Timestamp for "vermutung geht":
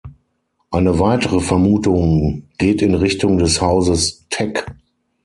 1.41-2.81